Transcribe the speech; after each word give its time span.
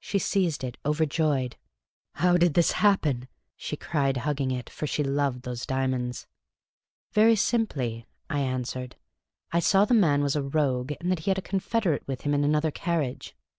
She 0.00 0.18
seized 0.18 0.64
it, 0.64 0.78
overjoyed. 0.86 1.56
*' 1.88 2.12
How 2.24 2.38
did 2.38 2.54
this 2.54 2.72
happen?" 2.80 3.28
she 3.58 3.76
cried, 3.76 4.16
hugging 4.16 4.50
it, 4.50 4.70
for 4.70 4.86
she 4.86 5.04
loved 5.04 5.42
those 5.42 5.66
diamonds. 5.66 6.26
Very 7.12 7.36
simply," 7.36 8.06
I 8.30 8.38
answered." 8.40 8.96
I 9.52 9.60
saw 9.60 9.84
the 9.84 9.92
man 9.92 10.22
was 10.22 10.34
a 10.34 10.38
<( 10.38 10.38
30 10.40 10.44
Miss 10.44 10.52
Cayley's 10.52 10.62
Adventures 10.62 10.78
rogue, 10.78 10.92
and 11.02 11.10
that 11.12 11.18
he 11.18 11.30
had 11.30 11.36
a 11.38 11.42
confederate 11.42 12.06
with 12.08 12.22
him 12.22 12.32
in 12.32 12.42
another 12.42 12.70
carriage. 12.70 13.36